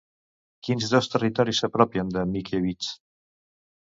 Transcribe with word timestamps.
Quins 0.67 0.85
dos 0.93 1.09
territoris 1.15 1.61
s'apropien 1.63 2.09
de 2.15 2.23
Mickiewicz? 2.31 2.89